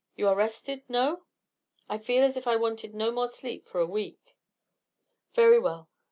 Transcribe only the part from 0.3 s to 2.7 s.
rested, no?" "I feel as if I